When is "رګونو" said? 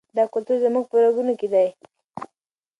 1.03-1.33